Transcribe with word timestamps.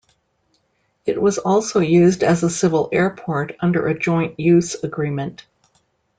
It 1.05 1.21
was 1.21 1.37
also 1.37 1.79
used 1.79 2.23
as 2.23 2.41
a 2.41 2.49
civil 2.49 2.89
airport 2.91 3.55
under 3.59 3.87
a 3.87 3.93
joint-use 3.99 4.83
agreement. 4.83 5.45